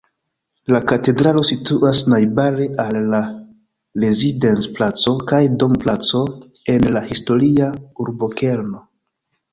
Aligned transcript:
La 0.75 0.79
katedralo 0.91 1.43
situas 1.49 1.99
najbare 2.13 2.65
al 2.85 2.97
la 3.11 3.19
Rezidenz-placo 4.05 5.13
kaj 5.33 5.43
Dom-placo 5.65 6.23
en 6.77 6.91
la 6.97 7.05
historia 7.13 7.69
urbokerno. 8.07 8.83